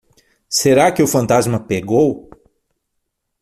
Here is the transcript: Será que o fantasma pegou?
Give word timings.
Será 0.59 0.85
que 0.91 1.03
o 1.03 1.07
fantasma 1.15 1.59
pegou? 1.59 2.09